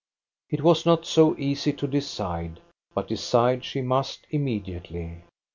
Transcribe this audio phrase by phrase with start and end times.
[0.49, 2.59] It was not so easy to decide,
[2.95, 5.25] but decide she must immediately.